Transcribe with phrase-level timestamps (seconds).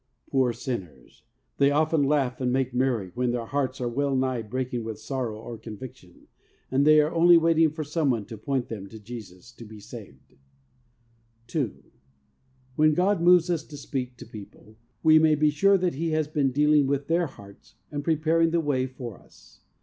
[0.31, 1.21] Poor sinners!
[1.57, 5.39] They often laugh and make merry when their hearts are well nigh breaking with sorrow
[5.39, 6.25] or conviction,
[6.71, 9.79] and they are only waiting for some one to point them to Jesus to be
[9.79, 10.37] saved.
[11.47, 11.89] 70 THE WAY OF HOLINESS 2.
[12.77, 16.27] When God moves us to speak to people, we may be sure that He has
[16.27, 19.59] been dealing with their hearts and preparing the way for us.